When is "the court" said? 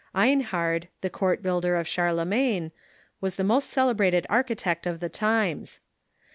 1.01-1.43